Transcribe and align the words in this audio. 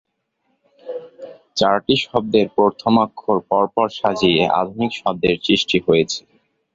চারটি 1.55 1.95
শব্দের 2.05 2.47
প্রথম 2.57 2.93
অক্ষর 3.05 3.37
পর 3.49 3.63
পর 3.75 3.87
সাজিয়ে 3.99 4.43
‘আধূনিক’ 4.59 4.91
শব্দের 5.01 5.35
সৃষ্টি 5.45 5.77
হয়েছে। 5.87 6.19